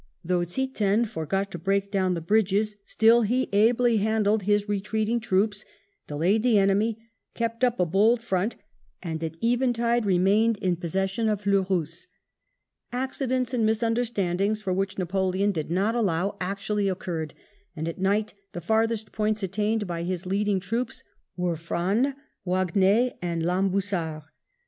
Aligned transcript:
Though 0.25 0.39
Ziethen 0.43 1.05
forgot 1.05 1.51
to 1.51 1.59
break 1.59 1.91
down 1.91 2.15
the 2.15 2.21
bridges, 2.21 2.75
still 2.87 3.21
he 3.21 3.47
ably 3.53 3.97
handled 3.97 4.41
his 4.41 4.67
retreating 4.67 5.19
troops, 5.19 5.63
delayed 6.07 6.41
the 6.41 6.57
enemy, 6.57 6.97
kept 7.35 7.63
up 7.63 7.79
a 7.79 7.85
bold 7.85 8.23
front, 8.23 8.55
and 9.03 9.23
at 9.23 9.37
eventide 9.43 10.07
remained 10.07 10.57
in 10.57 10.75
possession 10.77 11.29
of 11.29 11.41
Fleurus. 11.41 12.07
Accidents 12.91 13.53
and 13.53 13.63
mis 13.63 13.83
understandings 13.83 14.59
for 14.59 14.73
which 14.73 14.97
Napoleon 14.97 15.51
did 15.51 15.69
not 15.69 15.93
allow 15.93 16.35
actually 16.41 16.89
occurred, 16.89 17.35
and 17.75 17.87
at 17.87 17.99
night 18.01 18.33
the 18.53 18.59
farthest 18.61 19.11
points 19.11 19.43
attained 19.43 19.85
by 19.85 20.01
his 20.01 20.25
leading 20.25 20.59
troops 20.59 21.03
were 21.37 21.55
Frasne, 21.55 22.15
Wagn^e, 22.43 23.19
and 23.21 23.43
Lambusart. 23.43 24.23